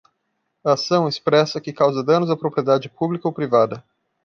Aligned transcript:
A 0.65 0.71
ação 0.73 1.07
expressa 1.07 1.61
que 1.61 1.71
causa 1.71 2.01
danos 2.03 2.31
à 2.31 2.35
propriedade 2.35 2.89
pública 2.89 3.27
ou 3.27 3.31
privada. 3.35 3.83